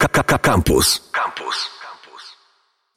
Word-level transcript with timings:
Campus. 0.00 1.00
Campus. 1.12 1.77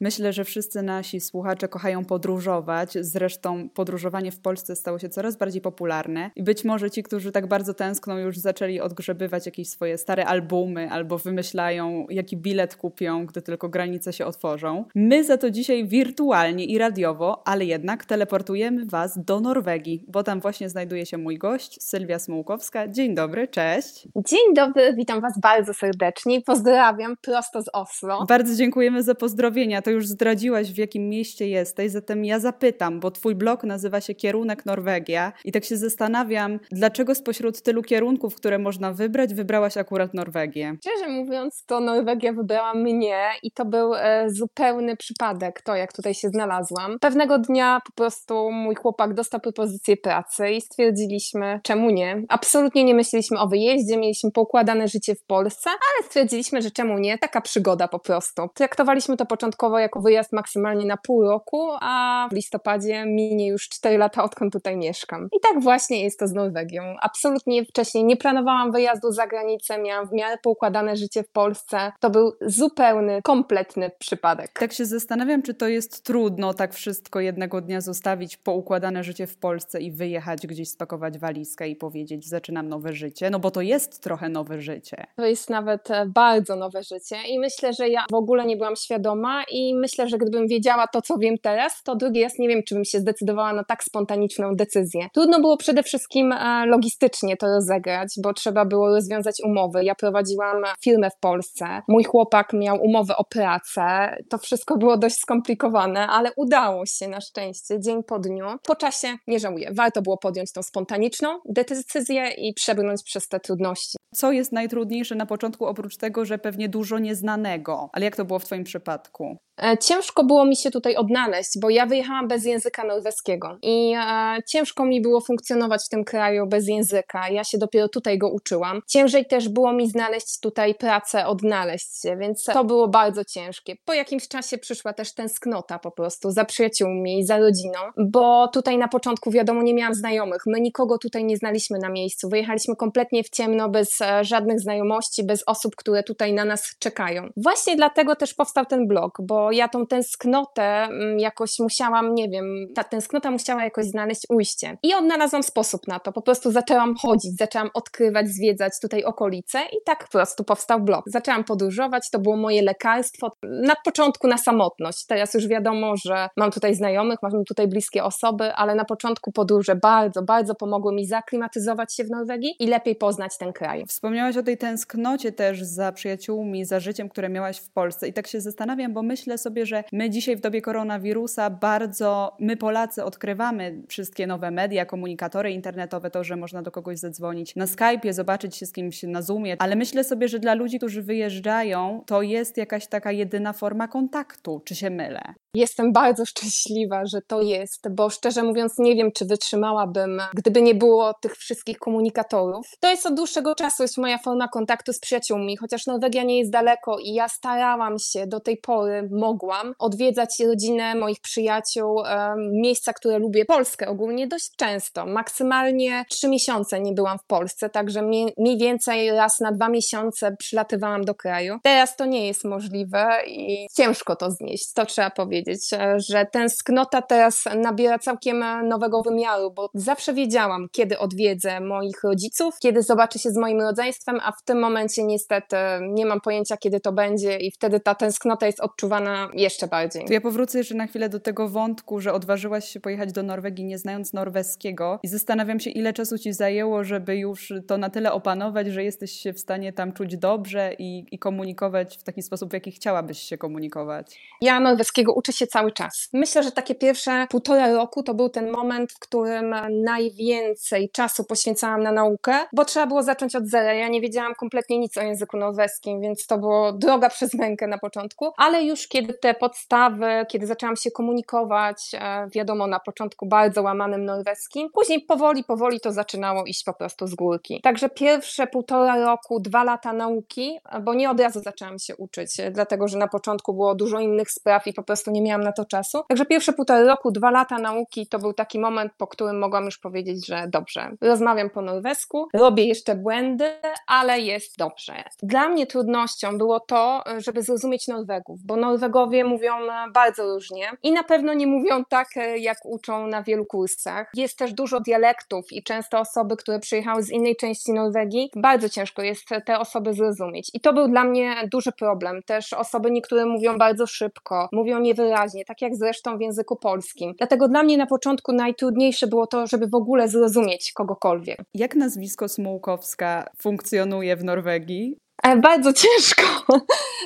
Myślę, 0.02 0.32
że 0.32 0.44
wszyscy 0.44 0.82
nasi 0.82 1.20
słuchacze 1.20 1.68
kochają 1.68 2.04
podróżować. 2.04 2.92
Zresztą 3.00 3.68
podróżowanie 3.68 4.32
w 4.32 4.40
Polsce 4.40 4.76
stało 4.76 4.98
się 4.98 5.08
coraz 5.08 5.36
bardziej 5.36 5.62
popularne 5.62 6.30
i 6.36 6.42
być 6.42 6.64
może 6.64 6.90
ci, 6.90 7.02
którzy 7.02 7.32
tak 7.32 7.46
bardzo 7.46 7.74
tęskną, 7.74 8.18
już 8.18 8.38
zaczęli 8.38 8.80
odgrzebywać 8.80 9.46
jakieś 9.46 9.68
swoje 9.68 9.98
stare 9.98 10.26
albumy 10.26 10.90
albo 10.90 11.18
wymyślają, 11.18 12.06
jaki 12.10 12.36
bilet 12.36 12.76
kupią, 12.76 13.26
gdy 13.26 13.42
tylko 13.42 13.68
granice 13.68 14.12
się 14.12 14.26
otworzą. 14.26 14.84
My 14.94 15.24
za 15.24 15.36
to 15.36 15.50
dzisiaj 15.50 15.88
wirtualnie 15.88 16.64
i 16.64 16.78
radiowo, 16.78 17.48
ale 17.48 17.64
jednak 17.64 18.04
teleportujemy 18.04 18.86
Was 18.86 19.24
do 19.24 19.40
Norwegii, 19.40 20.04
bo 20.08 20.22
tam 20.22 20.40
właśnie 20.40 20.68
znajduje 20.68 21.06
się 21.06 21.18
mój 21.18 21.38
gość, 21.38 21.82
Sylwia 21.82 22.18
Smułkowska. 22.18 22.88
Dzień 22.88 23.14
dobry, 23.14 23.48
cześć. 23.48 24.08
Dzień 24.16 24.54
dobry, 24.54 24.94
witam 24.96 25.20
Was 25.20 25.40
bardzo 25.40 25.74
serdecznie 25.74 26.40
pozdrawiam 26.40 27.16
prosto 27.22 27.62
z 27.62 27.68
Oslo. 27.72 28.24
Bardzo 28.28 28.54
dziękujemy 28.54 29.02
za 29.02 29.14
pozdrowienia. 29.14 29.82
To 29.82 29.91
już 29.92 30.08
zdradziłaś, 30.08 30.72
w 30.72 30.78
jakim 30.78 31.08
mieście 31.08 31.48
jesteś, 31.48 31.90
zatem 31.90 32.24
ja 32.24 32.40
zapytam, 32.40 33.00
bo 33.00 33.10
twój 33.10 33.34
blog 33.34 33.64
nazywa 33.64 34.00
się 34.00 34.14
Kierunek 34.14 34.66
Norwegia 34.66 35.32
i 35.44 35.52
tak 35.52 35.64
się 35.64 35.76
zastanawiam, 35.76 36.58
dlaczego 36.72 37.14
spośród 37.14 37.62
tylu 37.62 37.82
kierunków, 37.82 38.34
które 38.34 38.58
można 38.58 38.92
wybrać, 38.92 39.34
wybrałaś 39.34 39.76
akurat 39.76 40.14
Norwegię? 40.14 40.76
Szczerze 40.80 41.08
mówiąc, 41.08 41.64
to 41.66 41.80
Norwegia 41.80 42.32
wybrała 42.32 42.74
mnie 42.74 43.18
i 43.42 43.50
to 43.50 43.64
był 43.64 43.94
e, 43.94 44.30
zupełny 44.30 44.96
przypadek, 44.96 45.62
to 45.62 45.76
jak 45.76 45.92
tutaj 45.92 46.14
się 46.14 46.28
znalazłam. 46.28 46.98
Pewnego 47.00 47.38
dnia 47.38 47.80
po 47.86 47.92
prostu 47.92 48.50
mój 48.50 48.74
chłopak 48.74 49.14
dostał 49.14 49.40
propozycję 49.40 49.96
pracy 49.96 50.50
i 50.50 50.60
stwierdziliśmy, 50.60 51.60
czemu 51.62 51.90
nie? 51.90 52.22
Absolutnie 52.28 52.84
nie 52.84 52.94
myśleliśmy 52.94 53.40
o 53.40 53.48
wyjeździe, 53.48 53.96
mieliśmy 53.96 54.30
poukładane 54.30 54.88
życie 54.88 55.14
w 55.14 55.24
Polsce, 55.24 55.70
ale 55.70 56.06
stwierdziliśmy, 56.08 56.62
że 56.62 56.70
czemu 56.70 56.98
nie? 56.98 57.18
Taka 57.18 57.40
przygoda 57.40 57.88
po 57.88 57.98
prostu. 57.98 58.42
Traktowaliśmy 58.54 59.16
to 59.16 59.26
początkowo 59.26 59.78
jako 59.82 60.00
wyjazd 60.00 60.32
maksymalnie 60.32 60.86
na 60.86 60.96
pół 60.96 61.22
roku, 61.22 61.68
a 61.80 62.28
w 62.30 62.34
listopadzie 62.34 63.04
minie 63.06 63.48
już 63.48 63.68
4 63.68 63.98
lata, 63.98 64.24
odkąd 64.24 64.52
tutaj 64.52 64.76
mieszkam. 64.76 65.28
I 65.32 65.40
tak 65.40 65.62
właśnie 65.62 66.04
jest 66.04 66.18
to 66.18 66.28
z 66.28 66.32
Norwegią. 66.32 66.82
Absolutnie 67.00 67.64
wcześniej 67.64 68.04
nie 68.04 68.16
planowałam 68.16 68.72
wyjazdu 68.72 69.12
za 69.12 69.26
granicę, 69.26 69.78
miałam 69.78 70.08
w 70.08 70.12
miarę 70.12 70.38
poukładane 70.42 70.96
życie 70.96 71.22
w 71.22 71.28
Polsce. 71.28 71.92
To 72.00 72.10
był 72.10 72.32
zupełny, 72.40 73.22
kompletny 73.22 73.90
przypadek. 73.98 74.50
Tak 74.58 74.72
się 74.72 74.84
zastanawiam, 74.84 75.42
czy 75.42 75.54
to 75.54 75.68
jest 75.68 76.04
trudno 76.04 76.54
tak 76.54 76.74
wszystko 76.74 77.20
jednego 77.20 77.60
dnia 77.60 77.80
zostawić, 77.80 78.36
poukładane 78.36 79.04
życie 79.04 79.26
w 79.26 79.36
Polsce 79.36 79.80
i 79.80 79.92
wyjechać 79.92 80.46
gdzieś, 80.46 80.68
spakować 80.68 81.18
walizkę 81.18 81.68
i 81.68 81.76
powiedzieć, 81.76 82.28
zaczynam 82.28 82.68
nowe 82.68 82.92
życie, 82.92 83.30
no 83.30 83.38
bo 83.38 83.50
to 83.50 83.60
jest 83.60 84.02
trochę 84.02 84.28
nowe 84.28 84.60
życie. 84.60 85.06
To 85.16 85.26
jest 85.26 85.50
nawet 85.50 85.90
e, 85.90 86.06
bardzo 86.06 86.56
nowe 86.56 86.82
życie 86.82 87.16
i 87.28 87.38
myślę, 87.38 87.72
że 87.72 87.88
ja 87.88 88.04
w 88.10 88.14
ogóle 88.14 88.46
nie 88.46 88.56
byłam 88.56 88.76
świadoma 88.76 89.44
i 89.50 89.71
myślę, 89.76 90.08
że 90.08 90.18
gdybym 90.18 90.48
wiedziała 90.48 90.86
to, 90.86 91.02
co 91.02 91.18
wiem 91.18 91.34
teraz, 91.42 91.82
to 91.82 91.96
drugi 91.96 92.22
raz 92.22 92.38
nie 92.38 92.48
wiem, 92.48 92.62
czy 92.68 92.74
bym 92.74 92.84
się 92.84 92.98
zdecydowała 92.98 93.52
na 93.52 93.64
tak 93.64 93.84
spontaniczną 93.84 94.56
decyzję. 94.56 95.08
Trudno 95.14 95.40
było 95.40 95.56
przede 95.56 95.82
wszystkim 95.82 96.32
e, 96.32 96.66
logistycznie 96.66 97.36
to 97.36 97.46
rozegrać, 97.46 98.08
bo 98.22 98.32
trzeba 98.32 98.64
było 98.64 98.88
rozwiązać 98.88 99.36
umowy. 99.44 99.84
Ja 99.84 99.94
prowadziłam 99.94 100.62
firmę 100.80 101.10
w 101.10 101.18
Polsce, 101.20 101.66
mój 101.88 102.04
chłopak 102.04 102.52
miał 102.52 102.82
umowę 102.82 103.16
o 103.16 103.24
pracę. 103.24 104.16
To 104.30 104.38
wszystko 104.38 104.76
było 104.76 104.96
dość 104.96 105.16
skomplikowane, 105.16 106.06
ale 106.06 106.30
udało 106.36 106.86
się 106.86 107.08
na 107.08 107.20
szczęście, 107.20 107.80
dzień 107.80 108.02
po 108.02 108.18
dniu. 108.18 108.46
Po 108.66 108.76
czasie 108.76 109.08
nie 109.26 109.38
żałuję. 109.38 109.70
Warto 109.74 110.02
było 110.02 110.18
podjąć 110.18 110.52
tą 110.52 110.62
spontaniczną 110.62 111.40
decyzję 111.48 112.30
i 112.30 112.54
przebrnąć 112.54 113.02
przez 113.02 113.28
te 113.28 113.40
trudności. 113.40 114.01
Co 114.14 114.32
jest 114.32 114.52
najtrudniejsze 114.52 115.14
na 115.14 115.26
początku, 115.26 115.66
oprócz 115.66 115.96
tego, 115.96 116.24
że 116.24 116.38
pewnie 116.38 116.68
dużo 116.68 116.98
nieznanego? 116.98 117.90
Ale 117.92 118.04
jak 118.04 118.16
to 118.16 118.24
było 118.24 118.38
w 118.38 118.44
Twoim 118.44 118.64
przypadku? 118.64 119.36
E, 119.62 119.78
ciężko 119.78 120.24
było 120.24 120.44
mi 120.44 120.56
się 120.56 120.70
tutaj 120.70 120.96
odnaleźć, 120.96 121.50
bo 121.60 121.70
ja 121.70 121.86
wyjechałam 121.86 122.28
bez 122.28 122.44
języka 122.44 122.84
norweskiego 122.84 123.58
i 123.62 123.94
e, 123.96 124.36
ciężko 124.48 124.84
mi 124.84 125.00
było 125.00 125.20
funkcjonować 125.20 125.84
w 125.86 125.88
tym 125.88 126.04
kraju 126.04 126.46
bez 126.46 126.68
języka. 126.68 127.28
Ja 127.28 127.44
się 127.44 127.58
dopiero 127.58 127.88
tutaj 127.88 128.18
go 128.18 128.28
uczyłam. 128.30 128.80
Ciężej 128.88 129.26
też 129.26 129.48
było 129.48 129.72
mi 129.72 129.90
znaleźć 129.90 130.40
tutaj 130.40 130.74
pracę, 130.74 131.26
odnaleźć 131.26 132.02
się, 132.02 132.16
więc 132.16 132.44
to 132.44 132.64
było 132.64 132.88
bardzo 132.88 133.24
ciężkie. 133.24 133.76
Po 133.84 133.94
jakimś 133.94 134.28
czasie 134.28 134.58
przyszła 134.58 134.92
też 134.92 135.14
tęsknota 135.14 135.78
po 135.78 135.90
prostu 135.90 136.30
za 136.30 136.44
przyjaciółmi 136.44 137.26
za 137.26 137.38
rodziną, 137.38 137.78
bo 137.96 138.48
tutaj 138.48 138.78
na 138.78 138.88
początku 138.88 139.30
wiadomo 139.30 139.62
nie 139.62 139.74
miałam 139.74 139.94
znajomych. 139.94 140.42
My 140.46 140.60
nikogo 140.60 140.98
tutaj 140.98 141.24
nie 141.24 141.36
znaliśmy 141.36 141.78
na 141.78 141.88
miejscu. 141.88 142.28
Wyjechaliśmy 142.28 142.76
kompletnie 142.76 143.24
w 143.24 143.30
ciemno, 143.30 143.68
bez 143.68 144.01
żadnych 144.22 144.60
znajomości, 144.60 145.24
bez 145.24 145.42
osób, 145.46 145.76
które 145.76 146.02
tutaj 146.02 146.32
na 146.32 146.44
nas 146.44 146.76
czekają. 146.78 147.28
Właśnie 147.36 147.76
dlatego 147.76 148.16
też 148.16 148.34
powstał 148.34 148.66
ten 148.66 148.88
blog, 148.88 149.18
bo 149.22 149.52
ja 149.52 149.68
tą 149.68 149.86
tęsknotę 149.86 150.62
mm, 150.62 151.18
jakoś 151.18 151.58
musiałam, 151.58 152.14
nie 152.14 152.28
wiem, 152.28 152.66
ta 152.74 152.84
tęsknota 152.84 153.30
musiała 153.30 153.64
jakoś 153.64 153.84
znaleźć 153.84 154.26
ujście. 154.28 154.78
I 154.82 154.94
odnalazłam 154.94 155.42
sposób 155.42 155.88
na 155.88 156.00
to. 156.00 156.12
Po 156.12 156.22
prostu 156.22 156.52
zaczęłam 156.52 156.94
chodzić, 156.96 157.36
zaczęłam 157.38 157.70
odkrywać, 157.74 158.28
zwiedzać 158.28 158.72
tutaj 158.82 159.04
okolice 159.04 159.58
i 159.72 159.76
tak 159.84 160.04
po 160.04 160.10
prostu 160.10 160.44
powstał 160.44 160.80
blog. 160.80 161.04
Zaczęłam 161.06 161.44
podróżować, 161.44 162.10
to 162.10 162.18
było 162.18 162.36
moje 162.36 162.62
lekarstwo. 162.62 163.32
Na 163.42 163.74
początku 163.84 164.28
na 164.28 164.38
samotność. 164.38 165.06
Teraz 165.06 165.34
już 165.34 165.48
wiadomo, 165.48 165.94
że 166.04 166.28
mam 166.36 166.50
tutaj 166.50 166.74
znajomych, 166.74 167.18
mam 167.22 167.44
tutaj 167.44 167.68
bliskie 167.68 168.04
osoby, 168.04 168.52
ale 168.54 168.74
na 168.74 168.84
początku 168.84 169.32
podróże 169.32 169.76
bardzo, 169.76 170.22
bardzo 170.22 170.54
pomogły 170.54 170.94
mi 170.94 171.06
zaklimatyzować 171.06 171.94
się 171.94 172.04
w 172.04 172.10
Norwegii 172.10 172.54
i 172.58 172.66
lepiej 172.66 172.96
poznać 172.96 173.38
ten 173.38 173.52
kraj. 173.52 173.84
Wspomniałaś 173.92 174.36
o 174.36 174.42
tej 174.42 174.58
tęsknocie 174.58 175.32
też 175.32 175.62
za 175.62 175.92
przyjaciółmi, 175.92 176.64
za 176.64 176.80
życiem, 176.80 177.08
które 177.08 177.28
miałaś 177.28 177.58
w 177.58 177.70
Polsce 177.70 178.08
i 178.08 178.12
tak 178.12 178.26
się 178.26 178.40
zastanawiam, 178.40 178.92
bo 178.92 179.02
myślę 179.02 179.38
sobie, 179.38 179.66
że 179.66 179.84
my 179.92 180.10
dzisiaj 180.10 180.36
w 180.36 180.40
dobie 180.40 180.62
koronawirusa 180.62 181.50
bardzo, 181.50 182.36
my 182.40 182.56
Polacy 182.56 183.04
odkrywamy 183.04 183.82
wszystkie 183.88 184.26
nowe 184.26 184.50
media, 184.50 184.86
komunikatory 184.86 185.50
internetowe, 185.52 186.10
to, 186.10 186.24
że 186.24 186.36
można 186.36 186.62
do 186.62 186.70
kogoś 186.70 186.98
zadzwonić 186.98 187.56
na 187.56 187.64
Skype'ie, 187.64 188.12
zobaczyć 188.12 188.56
się 188.56 188.66
z 188.66 188.72
kimś 188.72 189.02
na 189.02 189.22
Zoomie, 189.22 189.56
ale 189.58 189.76
myślę 189.76 190.04
sobie, 190.04 190.28
że 190.28 190.38
dla 190.38 190.54
ludzi, 190.54 190.78
którzy 190.78 191.02
wyjeżdżają, 191.02 192.02
to 192.06 192.22
jest 192.22 192.56
jakaś 192.56 192.86
taka 192.86 193.12
jedyna 193.12 193.52
forma 193.52 193.88
kontaktu. 193.88 194.62
Czy 194.64 194.74
się 194.74 194.90
mylę? 194.90 195.34
Jestem 195.56 195.92
bardzo 195.92 196.26
szczęśliwa, 196.26 197.06
że 197.06 197.22
to 197.22 197.42
jest, 197.42 197.88
bo 197.94 198.10
szczerze 198.10 198.42
mówiąc, 198.42 198.78
nie 198.78 198.94
wiem, 198.94 199.12
czy 199.12 199.24
wytrzymałabym, 199.24 200.22
gdyby 200.34 200.62
nie 200.62 200.74
było 200.74 201.14
tych 201.14 201.36
wszystkich 201.36 201.78
komunikatorów. 201.78 202.66
To 202.80 202.90
jest 202.90 203.06
od 203.06 203.14
dłuższego 203.14 203.54
czasu 203.54 203.82
jest 203.82 203.98
moja 203.98 204.18
forma 204.18 204.48
kontaktu 204.48 204.92
z 204.92 205.00
przyjaciółmi, 205.00 205.56
chociaż 205.56 205.86
Norwegia 205.86 206.22
nie 206.22 206.38
jest 206.38 206.50
daleko 206.50 206.98
i 206.98 207.12
ja 207.14 207.28
starałam 207.28 207.98
się 207.98 208.26
do 208.26 208.40
tej 208.40 208.56
pory, 208.56 209.08
mogłam 209.10 209.74
odwiedzać 209.78 210.40
rodzinę 210.46 210.94
moich 210.94 211.20
przyjaciół, 211.20 212.02
miejsca, 212.36 212.92
które 212.92 213.18
lubię, 213.18 213.44
Polskę 213.44 213.88
ogólnie 213.88 214.26
dość 214.26 214.56
często. 214.56 215.06
Maksymalnie 215.06 216.04
trzy 216.08 216.28
miesiące 216.28 216.80
nie 216.80 216.92
byłam 216.92 217.18
w 217.18 217.24
Polsce, 217.24 217.70
także 217.70 218.02
mniej 218.38 218.58
więcej 218.58 219.10
raz 219.10 219.40
na 219.40 219.52
dwa 219.52 219.68
miesiące 219.68 220.36
przylatywałam 220.38 221.04
do 221.04 221.14
kraju. 221.14 221.58
Teraz 221.62 221.96
to 221.96 222.06
nie 222.06 222.26
jest 222.26 222.44
możliwe 222.44 223.06
i 223.26 223.66
ciężko 223.76 224.16
to 224.16 224.30
znieść, 224.30 224.72
to 224.72 224.86
trzeba 224.86 225.10
powiedzieć 225.10 225.41
powiedzieć, 225.44 225.72
e, 225.72 226.00
że 226.00 226.26
tęsknota 226.32 227.02
teraz 227.02 227.44
nabiera 227.56 227.98
całkiem 227.98 228.44
nowego 228.68 229.02
wymiaru, 229.02 229.50
bo 229.50 229.70
zawsze 229.74 230.14
wiedziałam, 230.14 230.66
kiedy 230.72 230.98
odwiedzę 230.98 231.60
moich 231.60 232.02
rodziców, 232.04 232.54
kiedy 232.62 232.82
zobaczę 232.82 233.18
się 233.18 233.30
z 233.30 233.36
moim 233.36 233.60
rodzeństwem, 233.60 234.18
a 234.22 234.32
w 234.32 234.44
tym 234.44 234.60
momencie 234.60 235.04
niestety 235.04 235.56
nie 235.80 236.06
mam 236.06 236.20
pojęcia, 236.20 236.56
kiedy 236.56 236.80
to 236.80 236.92
będzie 236.92 237.36
i 237.36 237.50
wtedy 237.50 237.80
ta 237.80 237.94
tęsknota 237.94 238.46
jest 238.46 238.60
odczuwana 238.60 239.28
jeszcze 239.34 239.66
bardziej. 239.66 240.04
Ja 240.10 240.20
powrócę 240.20 240.58
jeszcze 240.58 240.74
na 240.74 240.86
chwilę 240.86 241.08
do 241.08 241.20
tego 241.20 241.48
wątku, 241.48 242.00
że 242.00 242.12
odważyłaś 242.12 242.68
się 242.68 242.80
pojechać 242.80 243.12
do 243.12 243.22
Norwegii 243.22 243.64
nie 243.64 243.78
znając 243.78 244.12
norweskiego 244.12 245.00
i 245.02 245.08
zastanawiam 245.08 245.60
się, 245.60 245.70
ile 245.70 245.92
czasu 245.92 246.18
ci 246.18 246.32
zajęło, 246.32 246.84
żeby 246.84 247.16
już 247.16 247.52
to 247.66 247.78
na 247.78 247.90
tyle 247.90 248.12
opanować, 248.12 248.66
że 248.66 248.84
jesteś 248.84 249.12
się 249.12 249.32
w 249.32 249.38
stanie 249.38 249.72
tam 249.72 249.92
czuć 249.92 250.16
dobrze 250.16 250.74
i, 250.78 251.06
i 251.10 251.18
komunikować 251.18 251.98
w 251.98 252.02
taki 252.02 252.22
sposób, 252.22 252.50
w 252.50 252.54
jaki 252.54 252.72
chciałabyś 252.72 253.18
się 253.18 253.38
komunikować. 253.38 254.20
Ja 254.40 254.60
norweskiego 254.60 255.12
uczę 255.12 255.31
się 255.32 255.46
cały 255.46 255.72
czas. 255.72 256.08
Myślę, 256.12 256.42
że 256.42 256.52
takie 256.52 256.74
pierwsze 256.74 257.26
półtora 257.30 257.72
roku 257.72 258.02
to 258.02 258.14
był 258.14 258.28
ten 258.28 258.50
moment, 258.50 258.92
w 258.92 258.98
którym 258.98 259.54
najwięcej 259.82 260.90
czasu 260.90 261.24
poświęcałam 261.24 261.82
na 261.82 261.92
naukę, 261.92 262.34
bo 262.52 262.64
trzeba 262.64 262.86
było 262.86 263.02
zacząć 263.02 263.36
od 263.36 263.46
zera. 263.46 263.74
Ja 263.74 263.88
nie 263.88 264.00
wiedziałam 264.00 264.34
kompletnie 264.34 264.78
nic 264.78 264.98
o 264.98 265.02
języku 265.02 265.36
norweskim, 265.36 266.00
więc 266.00 266.26
to 266.26 266.38
było 266.38 266.72
droga 266.72 267.08
przez 267.08 267.34
mękę 267.34 267.66
na 267.66 267.78
początku, 267.78 268.32
ale 268.36 268.62
już 268.62 268.88
kiedy 268.88 269.14
te 269.14 269.34
podstawy, 269.34 270.06
kiedy 270.28 270.46
zaczęłam 270.46 270.76
się 270.76 270.90
komunikować, 270.90 271.90
e, 271.94 272.28
wiadomo, 272.34 272.66
na 272.66 272.80
początku 272.80 273.26
bardzo 273.26 273.62
łamanym 273.62 274.04
norweskim, 274.04 274.70
później 274.74 275.00
powoli, 275.00 275.44
powoli 275.44 275.80
to 275.80 275.92
zaczynało 275.92 276.44
iść 276.44 276.64
po 276.64 276.74
prostu 276.74 277.06
z 277.06 277.14
górki. 277.14 277.60
Także 277.62 277.88
pierwsze 277.88 278.46
półtora 278.46 278.96
roku, 278.96 279.40
dwa 279.40 279.64
lata 279.64 279.92
nauki, 279.92 280.58
bo 280.82 280.94
nie 280.94 281.10
od 281.10 281.20
razu 281.20 281.40
zaczęłam 281.40 281.78
się 281.78 281.96
uczyć, 281.96 282.36
dlatego 282.50 282.88
że 282.88 282.98
na 282.98 283.08
początku 283.08 283.54
było 283.54 283.74
dużo 283.74 284.00
innych 284.00 284.30
spraw 284.30 284.66
i 284.66 284.72
po 284.72 284.82
prostu 284.82 285.10
nie 285.10 285.21
miałam 285.22 285.42
na 285.42 285.52
to 285.52 285.64
czasu. 285.64 286.02
Także 286.08 286.26
pierwsze 286.26 286.52
półtora 286.52 286.84
roku, 286.84 287.10
dwa 287.10 287.30
lata 287.30 287.58
nauki 287.58 288.06
to 288.06 288.18
był 288.18 288.32
taki 288.32 288.58
moment, 288.58 288.92
po 288.98 289.06
którym 289.06 289.38
mogłam 289.38 289.64
już 289.64 289.78
powiedzieć, 289.78 290.26
że 290.26 290.48
dobrze, 290.48 290.90
rozmawiam 291.00 291.50
po 291.50 291.62
norwesku, 291.62 292.28
robię 292.34 292.64
jeszcze 292.64 292.94
błędy, 292.94 293.44
ale 293.86 294.20
jest 294.20 294.58
dobrze. 294.58 295.04
Dla 295.22 295.48
mnie 295.48 295.66
trudnością 295.66 296.38
było 296.38 296.60
to, 296.60 297.04
żeby 297.18 297.42
zrozumieć 297.42 297.88
Norwegów, 297.88 298.42
bo 298.44 298.56
Norwegowie 298.56 299.24
mówią 299.24 299.52
bardzo 299.94 300.34
różnie 300.34 300.70
i 300.82 300.92
na 300.92 301.02
pewno 301.02 301.34
nie 301.34 301.46
mówią 301.46 301.84
tak, 301.84 302.08
jak 302.36 302.58
uczą 302.64 303.06
na 303.06 303.22
wielu 303.22 303.46
kursach. 303.46 304.10
Jest 304.14 304.38
też 304.38 304.52
dużo 304.52 304.80
dialektów 304.80 305.52
i 305.52 305.62
często 305.62 306.00
osoby, 306.00 306.36
które 306.36 306.58
przyjechały 306.58 307.02
z 307.02 307.10
innej 307.10 307.36
części 307.36 307.72
Norwegii, 307.72 308.30
bardzo 308.36 308.68
ciężko 308.68 309.02
jest 309.02 309.28
te 309.46 309.58
osoby 309.58 309.94
zrozumieć. 309.94 310.50
I 310.54 310.60
to 310.60 310.72
był 310.72 310.88
dla 310.88 311.04
mnie 311.04 311.34
duży 311.52 311.72
problem. 311.72 312.22
Też 312.26 312.52
osoby 312.52 312.90
niektóre 312.90 313.26
mówią 313.26 313.58
bardzo 313.58 313.86
szybko, 313.86 314.48
mówią 314.52 314.78
niewyraźnie, 314.78 315.11
tak 315.46 315.62
jak 315.62 315.76
zresztą 315.76 316.18
w 316.18 316.20
języku 316.20 316.56
polskim. 316.56 317.14
Dlatego 317.18 317.48
dla 317.48 317.62
mnie 317.62 317.76
na 317.78 317.86
początku 317.86 318.32
najtrudniejsze 318.32 319.06
było 319.06 319.26
to, 319.26 319.46
żeby 319.46 319.66
w 319.66 319.74
ogóle 319.74 320.08
zrozumieć 320.08 320.72
kogokolwiek. 320.72 321.38
Jak 321.54 321.74
nazwisko 321.74 322.28
Smułkowska 322.28 323.24
funkcjonuje 323.42 324.16
w 324.16 324.24
Norwegii? 324.24 324.96
E, 325.22 325.36
bardzo 325.36 325.72
ciężko, 325.72 326.22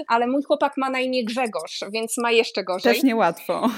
ale 0.08 0.26
mój 0.26 0.43
chłopak 0.43 0.73
ma 0.76 0.91
na 0.91 1.00
imię 1.00 1.25
Grzegorz, 1.25 1.81
więc 1.93 2.19
ma 2.19 2.31
jeszcze 2.31 2.64
gorzej. 2.64 2.94
Też 2.94 3.03
niełatwo. 3.03 3.69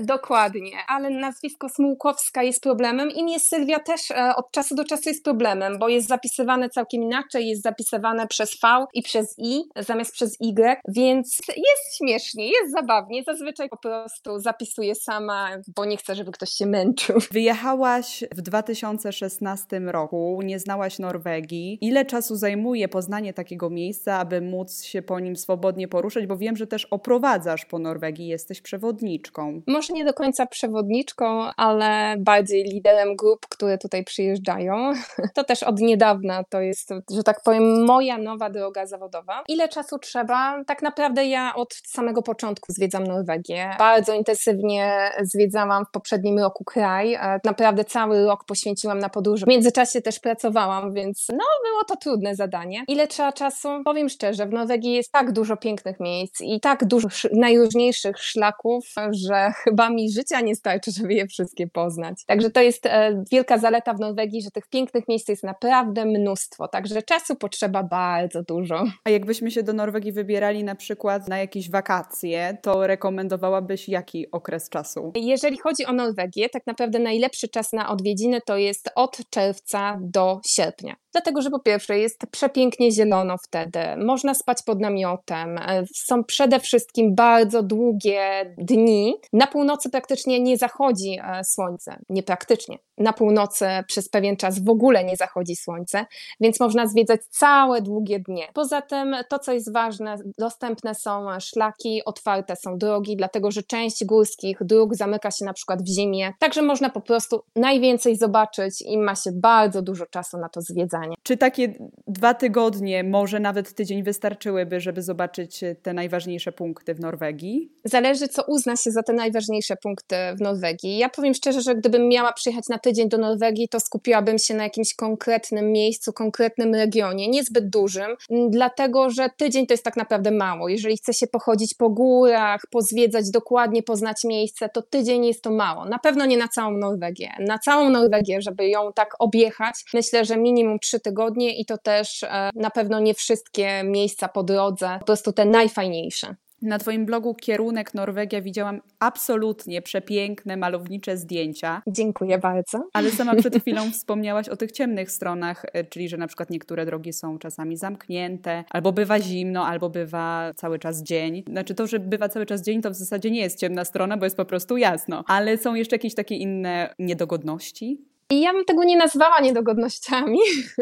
Dokładnie, 0.00 0.76
ale 0.88 1.10
nazwisko 1.10 1.68
Smułkowska 1.68 2.42
jest 2.42 2.62
problemem. 2.62 3.10
Imię 3.10 3.40
Sylwia 3.40 3.78
też 3.78 4.10
e, 4.10 4.36
od 4.36 4.50
czasu 4.50 4.74
do 4.74 4.84
czasu 4.84 5.08
jest 5.08 5.24
problemem, 5.24 5.78
bo 5.78 5.88
jest 5.88 6.08
zapisywane 6.08 6.70
całkiem 6.70 7.02
inaczej, 7.02 7.48
jest 7.48 7.62
zapisywane 7.62 8.26
przez 8.26 8.50
V 8.62 8.86
i 8.94 9.02
przez 9.02 9.34
I 9.38 9.62
zamiast 9.76 10.12
przez 10.12 10.36
Y, 10.40 10.76
więc 10.88 11.38
jest 11.48 11.96
śmiesznie, 11.98 12.48
jest 12.48 12.72
zabawnie. 12.72 13.22
Zazwyczaj 13.26 13.68
po 13.68 13.76
prostu 13.76 14.38
zapisuję 14.38 14.94
sama, 14.94 15.48
bo 15.76 15.84
nie 15.84 15.96
chcę, 15.96 16.14
żeby 16.14 16.32
ktoś 16.32 16.50
się 16.50 16.66
męczył. 16.66 17.18
Wyjechałaś 17.32 18.24
w 18.36 18.42
2016 18.42 19.80
roku, 19.80 20.40
nie 20.44 20.58
znałaś 20.58 20.98
Norwegii. 20.98 21.78
Ile 21.80 22.04
czasu 22.04 22.36
zajmuje 22.36 22.88
poznanie 22.88 23.34
takiego 23.34 23.70
miejsca, 23.70 24.18
aby 24.18 24.40
móc 24.40 24.82
się 24.82 25.02
po 25.02 25.20
nim 25.20 25.36
swobodnie 25.36 25.88
poruszać? 25.88 26.26
Bo 26.26 26.36
wiem, 26.36 26.56
że 26.56 26.66
też 26.66 26.84
oprowadzasz 26.84 27.64
po 27.64 27.78
Norwegii, 27.78 28.26
jesteś 28.26 28.60
przewodniczką 28.60 29.62
może 29.66 29.81
nie 29.90 30.04
do 30.04 30.14
końca 30.14 30.46
przewodniczką, 30.46 31.50
ale 31.56 32.14
bardziej 32.18 32.64
liderem 32.64 33.16
grup, 33.16 33.46
które 33.48 33.78
tutaj 33.78 34.04
przyjeżdżają. 34.04 34.92
To 35.34 35.44
też 35.44 35.62
od 35.62 35.80
niedawna 35.80 36.44
to 36.44 36.60
jest, 36.60 36.90
że 37.10 37.22
tak 37.22 37.42
powiem, 37.42 37.84
moja 37.84 38.18
nowa 38.18 38.50
droga 38.50 38.86
zawodowa. 38.86 39.44
Ile 39.48 39.68
czasu 39.68 39.98
trzeba? 39.98 40.64
Tak 40.66 40.82
naprawdę 40.82 41.26
ja 41.26 41.54
od 41.54 41.74
samego 41.74 42.22
początku 42.22 42.72
zwiedzam 42.72 43.04
Norwegię. 43.04 43.70
Bardzo 43.78 44.14
intensywnie 44.14 45.10
zwiedzałam 45.22 45.84
w 45.84 45.90
poprzednim 45.90 46.38
roku 46.38 46.64
kraj. 46.64 47.14
E, 47.14 47.40
naprawdę 47.44 47.84
cały 47.84 48.26
rok 48.26 48.44
poświęciłam 48.44 48.98
na 48.98 49.08
podróże. 49.08 49.46
W 49.46 49.48
międzyczasie 49.48 50.02
też 50.02 50.18
pracowałam, 50.18 50.94
więc 50.94 51.26
no 51.28 51.44
było 51.64 51.84
to 51.88 51.96
trudne 51.96 52.34
zadanie. 52.34 52.84
Ile 52.88 53.06
trzeba 53.06 53.32
czasu? 53.32 53.68
Powiem 53.84 54.08
szczerze, 54.08 54.46
w 54.46 54.52
Norwegii 54.52 54.92
jest 54.92 55.12
tak 55.12 55.32
dużo 55.32 55.56
pięknych 55.56 56.00
miejsc 56.00 56.40
i 56.40 56.60
tak 56.60 56.84
dużo 56.84 57.08
najróżniejszych 57.32 58.18
szlaków, 58.18 58.84
że 59.10 59.52
chyba 59.72 59.90
mi 59.90 60.12
życia 60.12 60.40
nie 60.40 60.56
starczy, 60.56 60.90
żeby 60.92 61.14
je 61.14 61.26
wszystkie 61.26 61.66
poznać. 61.66 62.24
Także 62.26 62.50
to 62.50 62.60
jest 62.60 62.86
e, 62.86 63.24
wielka 63.32 63.58
zaleta 63.58 63.94
w 63.94 64.00
Norwegii, 64.00 64.42
że 64.42 64.50
tych 64.50 64.68
pięknych 64.68 65.08
miejsc 65.08 65.28
jest 65.28 65.44
naprawdę 65.44 66.04
mnóstwo, 66.04 66.68
także 66.68 67.02
czasu 67.02 67.36
potrzeba 67.36 67.82
bardzo 67.82 68.42
dużo. 68.42 68.84
A 69.04 69.10
jakbyśmy 69.10 69.50
się 69.50 69.62
do 69.62 69.72
Norwegii 69.72 70.12
wybierali 70.12 70.64
na 70.64 70.74
przykład 70.74 71.28
na 71.28 71.38
jakieś 71.38 71.70
wakacje, 71.70 72.58
to 72.62 72.86
rekomendowałabyś 72.86 73.88
jaki 73.88 74.30
okres 74.30 74.68
czasu? 74.68 75.12
Jeżeli 75.16 75.58
chodzi 75.58 75.86
o 75.86 75.92
Norwegię, 75.92 76.48
tak 76.48 76.66
naprawdę 76.66 76.98
najlepszy 76.98 77.48
czas 77.48 77.72
na 77.72 77.88
odwiedziny 77.88 78.40
to 78.46 78.56
jest 78.56 78.90
od 78.94 79.30
czerwca 79.30 79.98
do 80.00 80.40
sierpnia. 80.46 80.96
Dlatego, 81.12 81.42
że 81.42 81.50
po 81.50 81.58
pierwsze 81.58 81.98
jest 81.98 82.20
przepięknie 82.30 82.92
zielono 82.92 83.36
wtedy, 83.38 83.78
można 83.96 84.34
spać 84.34 84.62
pod 84.62 84.80
namiotem, 84.80 85.60
są 85.94 86.24
przede 86.24 86.60
wszystkim 86.60 87.14
bardzo 87.14 87.62
długie 87.62 88.54
dni. 88.58 89.14
Na 89.32 89.46
północy 89.46 89.90
praktycznie 89.90 90.40
nie 90.40 90.58
zachodzi 90.58 91.18
e, 91.22 91.44
słońce, 91.44 91.98
nie 92.08 92.22
praktycznie. 92.22 92.78
Na 92.98 93.12
północy 93.12 93.66
przez 93.86 94.08
pewien 94.08 94.36
czas 94.36 94.64
w 94.64 94.68
ogóle 94.68 95.04
nie 95.04 95.16
zachodzi 95.16 95.56
słońce, 95.56 96.06
więc 96.40 96.60
można 96.60 96.86
zwiedzać 96.86 97.20
całe 97.30 97.82
długie 97.82 98.20
dnie. 98.20 98.46
Poza 98.54 98.82
tym 98.82 99.16
to, 99.28 99.38
co 99.38 99.52
jest 99.52 99.72
ważne, 99.72 100.16
dostępne 100.38 100.94
są 100.94 101.40
szlaki, 101.40 102.04
otwarte 102.04 102.56
są 102.56 102.78
drogi, 102.78 103.16
dlatego 103.16 103.50
że 103.50 103.62
część 103.62 104.04
górskich 104.04 104.58
dróg 104.60 104.94
zamyka 104.94 105.30
się 105.30 105.44
na 105.44 105.52
przykład 105.52 105.82
w 105.82 105.86
zimie, 105.86 106.32
także 106.38 106.62
można 106.62 106.90
po 106.90 107.00
prostu 107.00 107.42
najwięcej 107.56 108.16
zobaczyć 108.16 108.82
i 108.82 108.98
ma 108.98 109.14
się 109.14 109.30
bardzo 109.34 109.82
dużo 109.82 110.06
czasu 110.06 110.38
na 110.38 110.48
to 110.48 110.60
zwiedzanie. 110.60 111.01
Czy 111.22 111.36
takie 111.36 111.74
dwa 112.06 112.34
tygodnie, 112.34 113.04
może 113.04 113.40
nawet 113.40 113.74
tydzień 113.74 114.02
wystarczyłyby, 114.02 114.80
żeby 114.80 115.02
zobaczyć 115.02 115.60
te 115.82 115.92
najważniejsze 115.92 116.52
punkty 116.52 116.94
w 116.94 117.00
Norwegii? 117.00 117.72
Zależy, 117.84 118.28
co 118.28 118.42
uzna 118.42 118.76
się 118.76 118.90
za 118.90 119.02
te 119.02 119.12
najważniejsze 119.12 119.76
punkty 119.76 120.16
w 120.34 120.40
Norwegii. 120.40 120.98
Ja 120.98 121.08
powiem 121.08 121.34
szczerze, 121.34 121.60
że 121.60 121.74
gdybym 121.74 122.08
miała 122.08 122.32
przyjechać 122.32 122.68
na 122.68 122.78
tydzień 122.78 123.08
do 123.08 123.18
Norwegii, 123.18 123.68
to 123.68 123.80
skupiłabym 123.80 124.38
się 124.38 124.54
na 124.54 124.64
jakimś 124.64 124.94
konkretnym 124.94 125.72
miejscu, 125.72 126.12
konkretnym 126.12 126.74
regionie, 126.74 127.28
niezbyt 127.28 127.68
dużym, 127.70 128.16
dlatego 128.48 129.10
że 129.10 129.28
tydzień 129.36 129.66
to 129.66 129.74
jest 129.74 129.84
tak 129.84 129.96
naprawdę 129.96 130.30
mało. 130.30 130.68
Jeżeli 130.68 130.96
chce 130.96 131.14
się 131.14 131.26
pochodzić 131.26 131.74
po 131.74 131.90
górach, 131.90 132.60
pozwiedzać 132.70 133.30
dokładnie, 133.30 133.82
poznać 133.82 134.24
miejsce, 134.24 134.68
to 134.68 134.82
tydzień 134.82 135.26
jest 135.26 135.42
to 135.42 135.50
mało. 135.50 135.84
Na 135.84 135.98
pewno 135.98 136.26
nie 136.26 136.36
na 136.36 136.48
całą 136.48 136.70
Norwegię. 136.70 137.30
Na 137.38 137.58
całą 137.58 137.90
Norwegię, 137.90 138.42
żeby 138.42 138.68
ją 138.68 138.92
tak 138.92 139.14
objechać, 139.18 139.74
myślę, 139.94 140.24
że 140.24 140.36
minimum 140.36 140.78
trzy 140.92 141.00
tygodnie 141.00 141.60
i 141.60 141.64
to 141.64 141.78
też 141.78 142.22
e, 142.22 142.50
na 142.54 142.70
pewno 142.70 143.00
nie 143.00 143.14
wszystkie 143.14 143.84
miejsca 143.84 144.28
po 144.28 144.42
drodze, 144.42 144.96
po 144.98 145.06
prostu 145.06 145.32
te 145.32 145.44
najfajniejsze. 145.44 146.36
Na 146.62 146.78
Twoim 146.78 147.06
blogu 147.06 147.34
Kierunek 147.34 147.94
Norwegia 147.94 148.42
widziałam 148.42 148.80
absolutnie 148.98 149.82
przepiękne, 149.82 150.56
malownicze 150.56 151.16
zdjęcia. 151.16 151.82
Dziękuję 151.86 152.38
bardzo. 152.38 152.88
Ale 152.92 153.10
sama 153.10 153.34
przed 153.34 153.56
chwilą 153.62 153.90
wspomniałaś 153.90 154.48
o 154.48 154.56
tych 154.56 154.72
ciemnych 154.72 155.10
stronach, 155.10 155.64
e, 155.72 155.84
czyli 155.84 156.08
że 156.08 156.16
na 156.16 156.26
przykład 156.26 156.50
niektóre 156.50 156.86
drogi 156.86 157.12
są 157.12 157.38
czasami 157.38 157.76
zamknięte, 157.76 158.64
albo 158.70 158.92
bywa 158.92 159.20
zimno, 159.20 159.66
albo 159.66 159.90
bywa 159.90 160.52
cały 160.56 160.78
czas 160.78 161.02
dzień. 161.02 161.42
Znaczy 161.48 161.74
to, 161.74 161.86
że 161.86 161.98
bywa 161.98 162.28
cały 162.28 162.46
czas 162.46 162.62
dzień, 162.62 162.82
to 162.82 162.90
w 162.90 162.94
zasadzie 162.94 163.30
nie 163.30 163.40
jest 163.40 163.58
ciemna 163.58 163.84
strona, 163.84 164.16
bo 164.16 164.24
jest 164.24 164.36
po 164.36 164.44
prostu 164.44 164.76
jasno. 164.76 165.24
Ale 165.26 165.58
są 165.58 165.74
jeszcze 165.74 165.96
jakieś 165.96 166.14
takie 166.14 166.34
inne 166.34 166.94
niedogodności? 166.98 168.11
I 168.32 168.40
ja 168.40 168.52
bym 168.52 168.64
tego 168.64 168.84
nie 168.84 168.96
nazwała 168.96 169.40
niedogodnościami. 169.40 170.38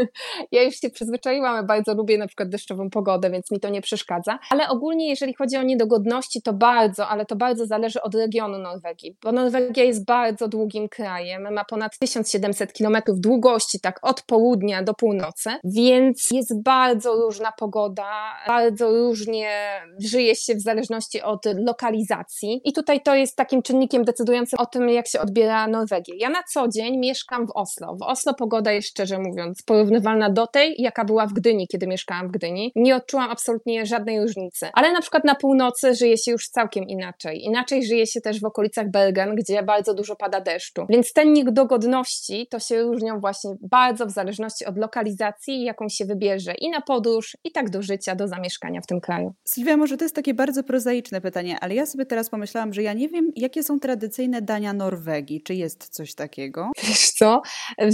ja 0.52 0.62
już 0.62 0.74
się 0.74 0.90
przyzwyczaiłam, 0.90 1.66
bardzo 1.66 1.94
lubię 1.94 2.18
na 2.18 2.26
przykład 2.26 2.48
deszczową 2.48 2.90
pogodę, 2.90 3.30
więc 3.30 3.50
mi 3.50 3.60
to 3.60 3.68
nie 3.68 3.82
przeszkadza. 3.82 4.38
Ale 4.50 4.68
ogólnie, 4.68 5.08
jeżeli 5.08 5.34
chodzi 5.34 5.56
o 5.56 5.62
niedogodności, 5.62 6.42
to 6.42 6.52
bardzo, 6.52 7.08
ale 7.08 7.26
to 7.26 7.36
bardzo 7.36 7.66
zależy 7.66 8.02
od 8.02 8.14
regionu 8.14 8.58
Norwegii, 8.58 9.16
bo 9.22 9.32
Norwegia 9.32 9.84
jest 9.84 10.04
bardzo 10.04 10.48
długim 10.48 10.88
krajem, 10.88 11.54
ma 11.54 11.64
ponad 11.64 11.98
1700 11.98 12.72
km 12.72 12.96
długości, 13.06 13.80
tak 13.80 13.98
od 14.02 14.22
południa 14.22 14.82
do 14.82 14.94
północy, 14.94 15.50
więc 15.64 16.30
jest 16.30 16.62
bardzo 16.62 17.14
różna 17.14 17.52
pogoda, 17.52 18.10
bardzo 18.46 18.90
różnie 18.90 19.50
żyje 19.98 20.36
się 20.36 20.54
w 20.54 20.60
zależności 20.60 21.22
od 21.22 21.44
lokalizacji. 21.66 22.60
I 22.64 22.72
tutaj 22.72 23.02
to 23.02 23.14
jest 23.14 23.36
takim 23.36 23.62
czynnikiem 23.62 24.04
decydującym 24.04 24.58
o 24.58 24.66
tym, 24.66 24.88
jak 24.88 25.08
się 25.08 25.20
odbiera 25.20 25.66
Norwegię. 25.66 26.14
Ja 26.16 26.30
na 26.30 26.42
co 26.42 26.68
dzień 26.68 26.98
mieszkam 26.98 27.39
mieszkam 27.40 27.46
w 27.46 27.50
Oslo. 27.54 27.96
W 27.96 28.02
Oslo 28.02 28.34
pogoda 28.34 28.72
jest 28.72 28.88
szczerze 28.88 29.18
mówiąc 29.18 29.62
porównywalna 29.62 30.30
do 30.30 30.46
tej, 30.46 30.74
jaka 30.78 31.04
była 31.04 31.26
w 31.26 31.32
Gdyni, 31.32 31.66
kiedy 31.68 31.86
mieszkałam 31.86 32.28
w 32.28 32.30
Gdyni. 32.30 32.72
Nie 32.76 32.96
odczułam 32.96 33.30
absolutnie 33.30 33.86
żadnej 33.86 34.20
różnicy. 34.20 34.68
Ale 34.74 34.92
na 34.92 35.00
przykład 35.00 35.24
na 35.24 35.34
północy 35.34 35.94
żyje 35.94 36.18
się 36.18 36.30
już 36.30 36.48
całkiem 36.48 36.84
inaczej. 36.84 37.44
Inaczej 37.44 37.86
żyje 37.86 38.06
się 38.06 38.20
też 38.20 38.40
w 38.40 38.44
okolicach 38.44 38.90
Bergen, 38.90 39.34
gdzie 39.34 39.62
bardzo 39.62 39.94
dużo 39.94 40.16
pada 40.16 40.40
deszczu. 40.40 40.86
Więc 40.88 41.12
te 41.12 41.26
niedogodności 41.26 42.46
to 42.50 42.58
się 42.58 42.82
różnią 42.82 43.20
właśnie 43.20 43.50
bardzo 43.70 44.06
w 44.06 44.10
zależności 44.10 44.66
od 44.66 44.78
lokalizacji, 44.78 45.62
jaką 45.62 45.88
się 45.88 46.04
wybierze 46.04 46.54
i 46.58 46.70
na 46.70 46.80
podróż, 46.80 47.36
i 47.44 47.52
tak 47.52 47.70
do 47.70 47.82
życia, 47.82 48.14
do 48.14 48.28
zamieszkania 48.28 48.80
w 48.80 48.86
tym 48.86 49.00
kraju. 49.00 49.34
Sylwia, 49.44 49.76
może 49.76 49.96
to 49.96 50.04
jest 50.04 50.14
takie 50.14 50.34
bardzo 50.34 50.62
prozaiczne 50.62 51.20
pytanie, 51.20 51.58
ale 51.60 51.74
ja 51.74 51.86
sobie 51.86 52.06
teraz 52.06 52.30
pomyślałam, 52.30 52.72
że 52.72 52.82
ja 52.82 52.92
nie 52.92 53.08
wiem, 53.08 53.30
jakie 53.36 53.62
są 53.62 53.80
tradycyjne 53.80 54.42
dania 54.42 54.72
Norwegii. 54.72 55.42
Czy 55.42 55.54
jest 55.54 55.88
coś 55.88 56.14
takiego? 56.14 56.70
Wiesz 56.82 57.10
co? 57.20 57.42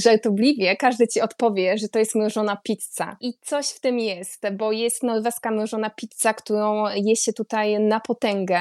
Żartobliwie 0.05 0.77
każdy 0.77 1.09
ci 1.09 1.21
odpowie, 1.21 1.79
że 1.79 1.89
to 1.89 1.99
jest 1.99 2.15
mrożona 2.15 2.57
pizza. 2.65 3.17
I 3.21 3.33
coś 3.43 3.69
w 3.69 3.81
tym 3.81 3.99
jest, 3.99 4.43
bo 4.53 4.73
jest 4.73 5.03
norweska 5.03 5.51
mrożona 5.51 5.91
pizza, 5.91 6.35
którą 6.35 6.85
je 6.95 7.17
się 7.17 7.33
tutaj 7.33 7.81
na 7.81 8.01
potęgę. 8.01 8.61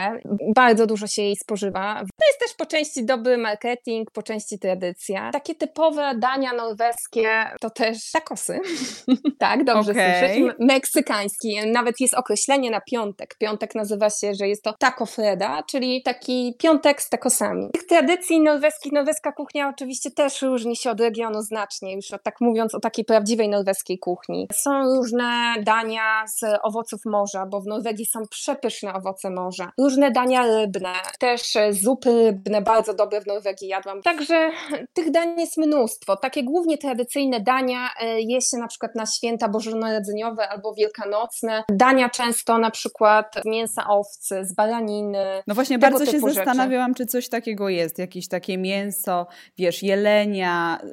Bardzo 0.56 0.88
dużo 0.88 1.08
się 1.08 1.22
jej 1.22 1.36
spożywa. 1.36 1.96
To 2.00 2.28
jest 2.28 2.40
też 2.40 2.54
po 2.58 2.66
części 2.66 3.06
dobry 3.06 3.38
marketing, 3.38 4.12
po 4.12 4.24
części 4.24 4.60
tradycja. 4.60 5.32
Takie 5.32 5.56
typowe 5.56 6.16
dania 6.18 6.54
norweskie 6.54 7.30
to 7.62 7.70
też 7.70 8.12
takosy. 8.12 8.60
tak, 9.40 9.64
dobrze 9.64 9.92
okay. 9.92 10.56
Meksykański. 10.60 11.60
Nawet 11.72 12.00
jest 12.00 12.14
określenie 12.14 12.72
na 12.72 12.82
piątek. 12.82 13.36
Piątek 13.38 13.76
nazywa 13.76 14.10
się, 14.10 14.34
że 14.34 14.48
jest 14.48 14.64
to 14.64 14.74
taco 14.80 15.06
freda, 15.06 15.64
czyli 15.70 16.04
taki 16.04 16.56
piątek 16.60 17.02
z 17.02 17.10
takosami. 17.10 17.70
Tych 17.74 17.86
tradycji 17.86 18.42
norweskich, 18.42 18.92
norweska 18.92 19.32
kuchnia 19.32 19.70
oczywiście 19.70 20.12
też 20.12 20.42
różni 20.56 20.76
się 20.76 20.92
od 20.92 21.02
regionu 21.02 21.42
znacznie, 21.42 21.96
już 21.96 22.08
tak 22.24 22.42
mówiąc 22.42 22.76
o 22.76 22.80
takiej 22.80 23.06
prawdziwej 23.06 23.50
norweskiej 23.50 24.00
kuchni. 24.00 24.48
Są 24.54 24.96
różne 24.96 25.56
dania 25.64 26.28
z 26.28 26.44
owoców 26.64 27.06
morza, 27.06 27.46
bo 27.46 27.62
w 27.62 27.66
Norwegii 27.66 28.06
są 28.06 28.20
przepyszne 28.30 28.94
owoce 28.94 29.30
morza. 29.30 29.72
Różne 29.78 30.12
dania 30.12 30.46
rybne, 30.46 30.94
też 31.20 31.42
zupy 31.72 32.26
rybne, 32.26 32.62
bardzo 32.62 32.94
dobre 32.94 33.22
w 33.22 33.28
Norwegii 33.28 33.68
jadłam. 33.68 34.02
Także 34.02 34.52
tych 34.94 35.12
dań 35.12 35.40
jest 35.40 35.58
mnóstwo. 35.58 36.18
Takie 36.18 36.44
głównie 36.44 36.78
tradycyjne 36.78 37.40
dania 37.40 37.90
e, 38.02 38.22
je 38.22 38.42
się 38.42 38.58
na 38.58 38.68
przykład 38.68 38.96
na 38.96 39.06
święta 39.06 39.50
bożonarodzeniowe 39.50 40.50
albo 40.50 40.74
wielkanocne. 40.74 41.64
Dania 41.70 42.10
często 42.10 42.58
na 42.58 42.72
przykład 42.72 43.36
z 43.42 43.46
mięsa 43.46 43.88
owcy, 43.88 44.46
z 44.46 44.54
baraniny. 44.56 45.44
No 45.48 45.56
właśnie, 45.56 45.80
bardzo 45.80 46.06
się 46.06 46.20
zastanawiałam, 46.20 46.94
czy 46.94 47.06
coś 47.06 47.30
takiego 47.30 47.70
jest, 47.70 48.00
jakieś 48.00 48.28
takie 48.28 48.58
mięso, 48.58 49.28
wiesz, 49.58 49.84
jelenia, 49.84 50.45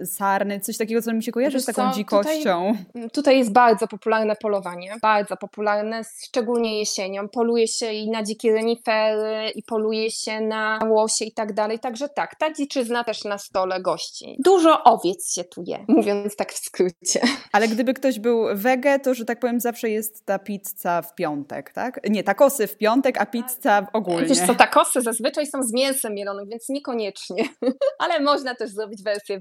sarny, 0.05 0.61
coś 0.61 0.77
takiego, 0.77 1.03
co 1.03 1.13
mi 1.13 1.23
się 1.23 1.33
kojarzy 1.33 1.61
z 1.61 1.65
taką 1.65 1.91
co, 1.91 1.97
dzikością. 1.97 2.75
Tutaj, 2.93 3.11
tutaj 3.11 3.39
jest 3.39 3.53
bardzo 3.53 3.89
popularne 3.89 4.37
polowanie, 4.37 4.97
bardzo 5.03 5.37
popularne, 5.37 6.03
szczególnie 6.25 6.79
jesienią. 6.79 7.29
Poluje 7.29 7.69
się 7.69 7.93
i 7.93 8.11
na 8.11 8.23
dzikie 8.23 8.53
renifery, 8.53 9.51
i 9.55 9.63
poluje 9.63 10.11
się 10.11 10.41
na 10.41 10.79
łosie 10.89 11.25
i 11.25 11.33
tak 11.33 11.53
dalej, 11.53 11.79
także 11.79 12.09
tak, 12.09 12.35
ta 12.35 12.53
dziczyzna 12.53 13.05
też 13.05 13.25
na 13.25 13.39
stole 13.39 13.81
gości. 13.81 14.37
Dużo 14.39 14.85
owiec 14.85 15.35
się 15.35 15.45
tu 15.45 15.63
je, 15.67 15.85
mówiąc 15.89 16.37
tak 16.37 16.53
w 16.53 16.59
skrócie. 16.59 17.21
Ale 17.53 17.69
gdyby 17.69 17.95
ktoś 17.95 18.19
był 18.19 18.47
wege, 18.55 18.99
to, 18.99 19.15
że 19.15 19.25
tak 19.25 19.41
powiem, 19.41 19.61
zawsze 19.61 19.91
jest 19.91 20.27
ta 20.27 20.39
pizza 20.39 21.03
w 21.03 21.15
piątek, 21.15 21.73
tak? 21.73 22.01
Nie, 22.11 22.25
takosy 22.25 22.67
w 22.67 22.77
piątek, 22.77 23.21
a 23.21 23.27
pizza 23.27 23.87
ogólnie. 23.93 24.27
Wiesz 24.27 24.47
co, 24.47 24.55
takosy 24.55 25.01
zazwyczaj 25.01 25.47
są 25.47 25.63
z 25.63 25.73
mięsem 25.73 26.15
mielonym, 26.15 26.49
więc 26.49 26.69
niekoniecznie. 26.69 27.45
Ale 27.99 28.21
można 28.21 28.55
też 28.55 28.71
zrobić 28.71 29.03
wersję 29.03 29.41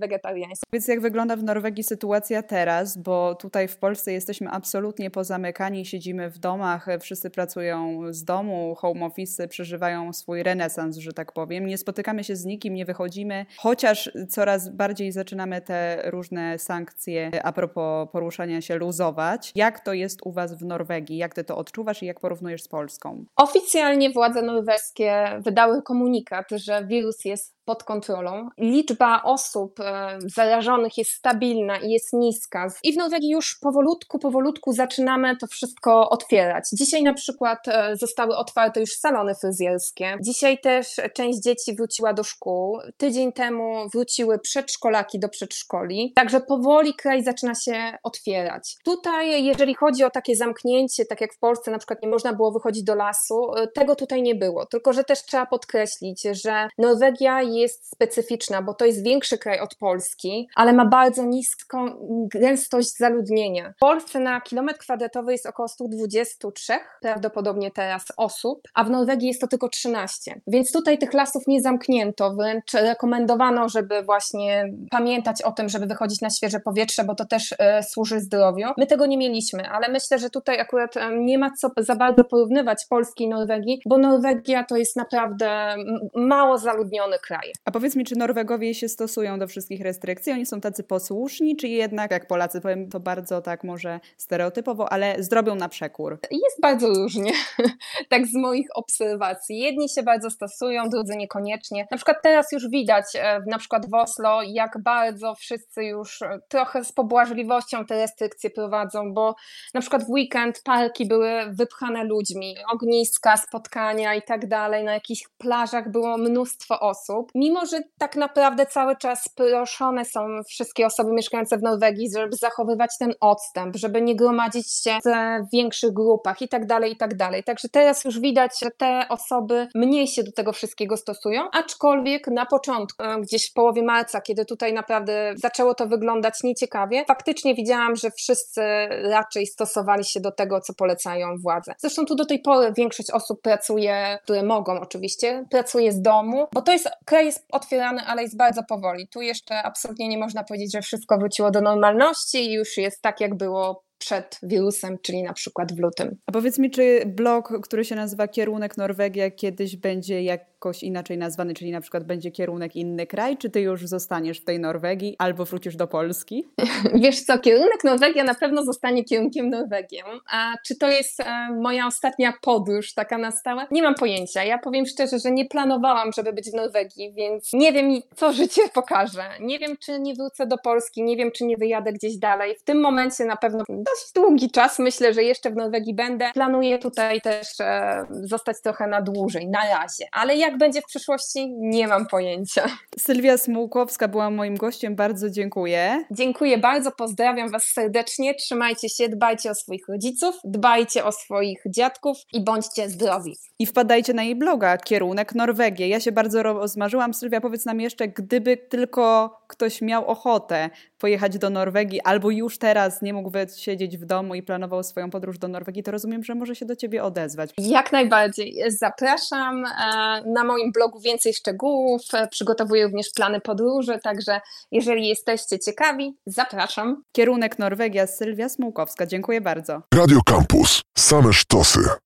Więc 0.73 0.87
jak 0.87 1.01
wygląda 1.01 1.35
w 1.35 1.43
Norwegii 1.43 1.83
sytuacja 1.83 2.43
teraz, 2.43 2.97
bo 2.97 3.35
tutaj 3.35 3.67
w 3.67 3.77
Polsce 3.77 4.13
jesteśmy 4.13 4.49
absolutnie 4.49 5.11
pozamykani, 5.11 5.85
siedzimy 5.85 6.29
w 6.29 6.37
domach, 6.37 6.87
wszyscy 6.99 7.29
pracują 7.29 8.01
z 8.09 8.23
domu, 8.23 8.75
home 8.75 9.05
office 9.05 9.47
przeżywają 9.47 10.13
swój 10.13 10.43
renesans, 10.43 10.97
że 10.97 11.13
tak 11.13 11.31
powiem. 11.31 11.65
Nie 11.65 11.77
spotykamy 11.77 12.23
się 12.23 12.35
z 12.35 12.45
nikim, 12.45 12.73
nie 12.73 12.85
wychodzimy, 12.85 13.45
chociaż 13.57 14.11
coraz 14.29 14.69
bardziej 14.69 15.11
zaczynamy 15.11 15.61
te 15.61 16.01
różne 16.05 16.59
sankcje 16.59 17.31
a 17.43 17.51
propos 17.51 18.09
poruszania 18.11 18.61
się 18.61 18.75
luzować. 18.75 19.51
Jak 19.55 19.79
to 19.79 19.93
jest 19.93 20.19
u 20.25 20.31
Was 20.31 20.53
w 20.57 20.65
Norwegii? 20.65 21.17
Jak 21.17 21.35
Ty 21.35 21.43
to 21.43 21.57
odczuwasz 21.57 22.03
i 22.03 22.05
jak 22.05 22.19
porównujesz 22.19 22.63
z 22.63 22.67
Polską? 22.67 23.25
Oficjalnie 23.35 24.09
władze 24.09 24.41
norweskie 24.41 25.25
wydały 25.39 25.81
komunikat, 25.81 26.45
że 26.51 26.85
wirus 26.85 27.25
jest 27.25 27.60
pod 27.65 27.83
kontrolą. 27.83 28.49
Liczba 28.57 29.23
osób 29.23 29.79
e, 29.79 30.17
zarażonych 30.35 30.97
jest 30.97 31.11
stabilna 31.11 31.77
i 31.77 31.91
jest 31.91 32.13
niska. 32.13 32.67
I 32.83 32.93
w 32.93 32.97
Norwegii 32.97 33.29
już 33.29 33.59
powolutku, 33.59 34.19
powolutku 34.19 34.73
zaczynamy 34.73 35.37
to 35.37 35.47
wszystko 35.47 36.09
otwierać. 36.09 36.63
Dzisiaj 36.73 37.03
na 37.03 37.13
przykład 37.13 37.67
e, 37.67 37.95
zostały 37.95 38.35
otwarte 38.37 38.79
już 38.79 38.95
salony 38.95 39.35
fryzjerskie. 39.35 40.17
Dzisiaj 40.21 40.59
też 40.59 40.95
część 41.15 41.39
dzieci 41.39 41.75
wróciła 41.75 42.13
do 42.13 42.23
szkół. 42.23 42.79
Tydzień 42.97 43.33
temu 43.33 43.89
wróciły 43.93 44.39
przedszkolaki 44.39 45.19
do 45.19 45.29
przedszkoli. 45.29 46.13
Także 46.15 46.41
powoli 46.41 46.93
kraj 46.93 47.23
zaczyna 47.23 47.55
się 47.55 47.97
otwierać. 48.03 48.77
Tutaj, 48.83 49.43
jeżeli 49.43 49.75
chodzi 49.75 50.03
o 50.03 50.09
takie 50.09 50.35
zamknięcie, 50.35 51.05
tak 51.05 51.21
jak 51.21 51.33
w 51.33 51.39
Polsce 51.39 51.71
na 51.71 51.77
przykład 51.77 52.01
nie 52.03 52.09
można 52.09 52.33
było 52.33 52.51
wychodzić 52.51 52.83
do 52.83 52.95
lasu, 52.95 53.55
e, 53.55 53.67
tego 53.67 53.95
tutaj 53.95 54.21
nie 54.21 54.35
było. 54.35 54.65
Tylko, 54.65 54.93
że 54.93 55.03
też 55.03 55.23
trzeba 55.23 55.45
podkreślić, 55.45 56.21
że 56.31 56.67
Norwegia 56.77 57.41
jest 57.59 57.91
specyficzna, 57.91 58.61
bo 58.61 58.73
to 58.73 58.85
jest 58.85 59.03
większy 59.03 59.37
kraj 59.37 59.59
od 59.59 59.75
Polski, 59.75 60.47
ale 60.55 60.73
ma 60.73 60.85
bardzo 60.85 61.23
niską 61.23 61.85
gęstość 62.27 62.97
zaludnienia. 62.97 63.73
W 63.77 63.79
Polsce 63.79 64.19
na 64.19 64.41
kilometr 64.41 64.79
kwadratowy 64.79 65.31
jest 65.31 65.45
około 65.45 65.67
123 65.67 66.73
prawdopodobnie 67.01 67.71
teraz 67.71 68.05
osób, 68.17 68.61
a 68.73 68.83
w 68.83 68.89
Norwegii 68.89 69.27
jest 69.27 69.41
to 69.41 69.47
tylko 69.47 69.69
13. 69.69 70.41
Więc 70.47 70.71
tutaj 70.71 70.97
tych 70.97 71.13
lasów 71.13 71.47
nie 71.47 71.61
zamknięto, 71.61 72.33
wręcz 72.33 72.73
rekomendowano, 72.73 73.69
żeby 73.69 74.03
właśnie 74.03 74.73
pamiętać 74.91 75.41
o 75.41 75.51
tym, 75.51 75.69
żeby 75.69 75.85
wychodzić 75.85 76.21
na 76.21 76.29
świeże 76.29 76.59
powietrze, 76.59 77.03
bo 77.03 77.15
to 77.15 77.25
też 77.25 77.55
e, 77.59 77.83
służy 77.83 78.19
zdrowiu. 78.19 78.67
My 78.77 78.87
tego 78.87 79.05
nie 79.05 79.17
mieliśmy, 79.17 79.69
ale 79.69 79.89
myślę, 79.89 80.19
że 80.19 80.29
tutaj 80.29 80.59
akurat 80.59 80.97
e, 80.97 81.17
nie 81.17 81.37
ma 81.37 81.51
co 81.51 81.69
za 81.77 81.95
bardzo 81.95 82.23
porównywać 82.23 82.85
Polski 82.89 83.23
i 83.23 83.29
Norwegii, 83.29 83.81
bo 83.85 83.97
Norwegia 83.97 84.63
to 84.63 84.77
jest 84.77 84.95
naprawdę 84.95 85.75
mało 86.15 86.57
zaludniony 86.57 87.19
kraj. 87.19 87.40
A 87.65 87.71
powiedz 87.71 87.95
mi, 87.95 88.05
czy 88.05 88.15
Norwegowie 88.15 88.73
się 88.73 88.89
stosują 88.89 89.39
do 89.39 89.47
wszystkich 89.47 89.81
restrykcji? 89.81 90.33
Oni 90.33 90.45
są 90.45 90.61
tacy 90.61 90.83
posłuszni, 90.83 91.55
czy 91.55 91.67
jednak, 91.67 92.11
jak 92.11 92.27
Polacy, 92.27 92.61
powiem 92.61 92.89
to 92.89 92.99
bardzo 92.99 93.41
tak 93.41 93.63
może 93.63 93.99
stereotypowo, 94.17 94.93
ale 94.93 95.23
zrobią 95.23 95.55
na 95.55 95.69
przekór? 95.69 96.19
Jest 96.31 96.61
bardzo 96.61 96.87
różnie, 96.87 97.31
tak 98.09 98.27
z 98.27 98.35
moich 98.35 98.67
obserwacji. 98.75 99.59
Jedni 99.59 99.89
się 99.89 100.03
bardzo 100.03 100.29
stosują, 100.29 100.89
drudzy 100.89 101.15
niekoniecznie. 101.15 101.87
Na 101.91 101.97
przykład 101.97 102.17
teraz 102.23 102.51
już 102.51 102.69
widać, 102.69 103.05
e, 103.15 103.39
na 103.47 103.57
przykład 103.57 103.89
w 103.89 103.93
Oslo, 103.93 104.41
jak 104.43 104.83
bardzo 104.83 105.35
wszyscy 105.35 105.83
już 105.83 106.21
e, 106.21 106.39
trochę 106.49 106.83
z 106.83 106.91
pobłażliwością 106.91 107.85
te 107.85 107.95
restrykcje 107.95 108.49
prowadzą, 108.49 109.13
bo 109.13 109.35
na 109.73 109.81
przykład 109.81 110.03
w 110.03 110.09
weekend 110.09 110.61
parki 110.63 111.07
były 111.07 111.31
wypchane 111.49 112.03
ludźmi, 112.03 112.55
ogniska, 112.73 113.37
spotkania 113.37 114.15
i 114.15 114.21
tak 114.21 114.47
dalej. 114.47 114.83
Na 114.83 114.93
jakichś 114.93 115.21
plażach 115.37 115.91
było 115.91 116.17
mnóstwo 116.17 116.79
osób 116.79 117.30
mimo 117.35 117.65
że 117.65 117.81
tak 117.97 118.15
naprawdę 118.15 118.65
cały 118.65 118.95
czas 118.95 119.29
proszone 119.35 120.05
są 120.05 120.19
wszystkie 120.49 120.85
osoby 120.85 121.13
mieszkające 121.13 121.57
w 121.57 121.61
Norwegii, 121.61 122.09
żeby 122.17 122.35
zachowywać 122.35 122.89
ten 122.99 123.13
odstęp, 123.19 123.75
żeby 123.75 124.01
nie 124.01 124.15
gromadzić 124.15 124.73
się 124.83 124.97
w 125.03 125.51
większych 125.53 125.93
grupach 125.93 126.41
i 126.41 126.47
tak 126.47 126.65
dalej, 126.65 126.91
i 126.91 126.97
tak 126.97 127.15
dalej. 127.15 127.43
Także 127.43 127.69
teraz 127.69 128.05
już 128.05 128.19
widać, 128.19 128.51
że 128.63 128.71
te 128.77 129.05
osoby 129.09 129.67
mniej 129.75 130.07
się 130.07 130.23
do 130.23 130.31
tego 130.31 130.53
wszystkiego 130.53 130.97
stosują, 130.97 131.41
aczkolwiek 131.51 132.27
na 132.27 132.45
początku, 132.45 133.03
e, 133.03 133.21
gdzieś 133.21 133.49
w 133.49 133.53
połowie 133.53 133.83
marca, 133.83 134.21
kiedy 134.21 134.45
tutaj 134.45 134.73
naprawdę 134.73 135.33
zaczęło 135.35 135.73
to 135.73 135.87
wyglądać 135.87 136.33
nieciekawie, 136.43 137.05
faktycznie 137.07 137.55
widziałam, 137.55 137.95
że 137.95 138.11
wszyscy 138.11 138.61
raczej 138.89 139.47
stosowali 139.47 140.05
się 140.05 140.19
do 140.19 140.31
tego, 140.31 140.61
co 140.61 140.73
polecają 140.73 141.37
władze. 141.37 141.73
Zresztą 141.77 142.05
tu 142.05 142.15
do 142.15 142.25
tej 142.25 142.39
pory 142.39 142.73
większość 142.77 143.11
osób 143.11 143.41
pracuje, 143.41 144.19
które 144.23 144.43
mogą 144.43 144.79
oczywiście, 144.79 145.45
pracuje 145.51 145.91
z 145.91 146.01
domu, 146.01 146.47
bo 146.53 146.61
to 146.61 146.71
jest 146.71 146.89
kraj 147.05 147.20
jest 147.23 147.45
otwierany, 147.51 148.01
ale 148.01 148.23
jest 148.23 148.37
bardzo 148.37 148.63
powoli. 148.63 149.07
Tu 149.07 149.21
jeszcze 149.21 149.63
absolutnie 149.63 150.07
nie 150.07 150.17
można 150.17 150.43
powiedzieć, 150.43 150.71
że 150.73 150.81
wszystko 150.81 151.17
wróciło 151.17 151.51
do 151.51 151.61
normalności 151.61 152.37
i 152.37 152.53
już 152.53 152.77
jest 152.77 153.01
tak, 153.01 153.21
jak 153.21 153.37
było 153.37 153.83
przed 153.97 154.39
wirusem, 154.43 154.97
czyli 155.01 155.23
na 155.23 155.33
przykład 155.33 155.75
w 155.75 155.79
lutym. 155.79 156.17
A 156.25 156.31
powiedz 156.31 156.59
mi, 156.59 156.71
czy 156.71 157.03
blog, 157.05 157.61
który 157.63 157.85
się 157.85 157.95
nazywa 157.95 158.27
Kierunek 158.27 158.77
Norwegia, 158.77 159.31
kiedyś 159.31 159.75
będzie 159.77 160.23
jakoś 160.61 160.83
inaczej 160.83 161.17
nazwany, 161.17 161.53
czyli 161.53 161.71
na 161.71 161.81
przykład 161.81 162.03
będzie 162.03 162.31
kierunek 162.31 162.75
inny 162.75 163.07
kraj, 163.07 163.37
czy 163.37 163.49
ty 163.49 163.61
już 163.61 163.87
zostaniesz 163.87 164.39
w 164.39 164.45
tej 164.45 164.59
Norwegii 164.59 165.15
albo 165.17 165.45
wrócisz 165.45 165.75
do 165.75 165.87
Polski? 165.87 166.47
Wiesz 167.03 167.21
co, 167.21 167.39
kierunek 167.39 167.83
Norwegia 167.83 168.23
na 168.23 168.35
pewno 168.35 168.63
zostanie 168.63 169.03
kierunkiem 169.03 169.49
Norwegią. 169.49 170.03
A 170.31 170.53
czy 170.65 170.75
to 170.75 170.89
jest 170.89 171.19
e, 171.19 171.49
moja 171.61 171.87
ostatnia 171.87 172.33
podróż 172.41 172.93
taka 172.93 173.17
na 173.17 173.31
stałe? 173.31 173.67
Nie 173.71 173.83
mam 173.83 173.95
pojęcia. 173.95 174.43
Ja 174.43 174.57
powiem 174.57 174.85
szczerze, 174.85 175.19
że 175.19 175.31
nie 175.31 175.45
planowałam, 175.45 176.11
żeby 176.11 176.33
być 176.33 176.51
w 176.51 176.53
Norwegii, 176.53 177.13
więc 177.13 177.53
nie 177.53 177.73
wiem, 177.73 178.01
co 178.15 178.33
życie 178.33 178.61
pokaże. 178.73 179.23
Nie 179.39 179.59
wiem, 179.59 179.77
czy 179.77 179.99
nie 179.99 180.13
wrócę 180.13 180.47
do 180.47 180.57
Polski, 180.57 181.03
nie 181.03 181.17
wiem, 181.17 181.31
czy 181.31 181.45
nie 181.45 181.57
wyjadę 181.57 181.93
gdzieś 181.93 182.17
dalej. 182.17 182.55
W 182.55 182.63
tym 182.63 182.81
momencie 182.81 183.25
na 183.25 183.35
pewno 183.35 183.63
dość 183.69 184.13
długi 184.15 184.51
czas. 184.51 184.79
Myślę, 184.79 185.13
że 185.13 185.23
jeszcze 185.23 185.49
w 185.49 185.55
Norwegii 185.55 185.93
będę. 185.93 186.31
Planuję 186.33 186.79
tutaj 186.79 187.21
też 187.21 187.59
e, 187.59 188.05
zostać 188.09 188.61
trochę 188.61 188.87
na 188.87 189.01
dłużej, 189.01 189.47
na 189.47 189.59
razie. 189.59 190.05
Ale 190.11 190.35
jak 190.35 190.50
jak 190.51 190.59
będzie 190.59 190.81
w 190.81 190.85
przyszłości, 190.85 191.53
nie 191.57 191.87
mam 191.87 192.07
pojęcia. 192.07 192.65
Sylwia 192.99 193.37
Smułkowska 193.37 194.07
była 194.07 194.29
moim 194.29 194.55
gościem, 194.55 194.95
bardzo 194.95 195.29
dziękuję. 195.29 196.05
Dziękuję 196.11 196.57
bardzo, 196.57 196.91
pozdrawiam 196.91 197.51
Was 197.51 197.63
serdecznie, 197.63 198.35
trzymajcie 198.35 198.89
się, 198.89 199.09
dbajcie 199.09 199.51
o 199.51 199.55
swoich 199.55 199.87
rodziców, 199.87 200.35
dbajcie 200.43 201.05
o 201.05 201.11
swoich 201.11 201.63
dziadków 201.65 202.17
i 202.33 202.43
bądźcie 202.43 202.89
zdrowi. 202.89 203.35
I 203.59 203.65
wpadajcie 203.65 204.13
na 204.13 204.23
jej 204.23 204.35
bloga, 204.35 204.77
kierunek 204.77 205.35
Norwegię. 205.35 205.87
Ja 205.87 205.99
się 205.99 206.11
bardzo 206.11 206.43
rozmarzyłam. 206.43 207.13
Sylwia, 207.13 207.41
powiedz 207.41 207.65
nam 207.65 207.81
jeszcze, 207.81 208.07
gdyby 208.07 208.57
tylko 208.57 209.37
ktoś 209.47 209.81
miał 209.81 210.05
ochotę 210.05 210.69
pojechać 210.97 211.37
do 211.37 211.49
Norwegii 211.49 212.01
albo 212.01 212.29
już 212.29 212.57
teraz 212.57 213.01
nie 213.01 213.13
mógł 213.13 213.31
siedzieć 213.57 213.97
w 213.97 214.05
domu 214.05 214.35
i 214.35 214.43
planował 214.43 214.83
swoją 214.83 215.09
podróż 215.09 215.37
do 215.37 215.47
Norwegii, 215.47 215.83
to 215.83 215.91
rozumiem, 215.91 216.23
że 216.23 216.35
może 216.35 216.55
się 216.55 216.65
do 216.65 216.75
Ciebie 216.75 217.03
odezwać. 217.03 217.49
Jak 217.57 217.91
najbardziej. 217.91 218.63
Zapraszam. 218.67 219.65
E, 219.65 220.23
na 220.41 220.47
moim 220.47 220.71
blogu 220.71 220.99
więcej 220.99 221.33
szczegółów. 221.33 222.01
E, 222.13 222.27
przygotowuję 222.27 222.83
również 222.83 223.09
plany 223.15 223.41
podróży, 223.41 223.99
także 224.03 224.41
jeżeli 224.71 225.07
jesteście 225.07 225.59
ciekawi, 225.59 226.17
zapraszam. 226.25 227.03
Kierunek 227.11 227.59
Norwegia, 227.59 228.07
Sylwia 228.07 228.49
Smułkowska. 228.49 229.05
Dziękuję 229.05 229.41
bardzo. 229.41 229.81
Radio 229.93 230.19
Campus. 230.25 230.81
Same 230.97 231.33
sztosy. 231.33 231.79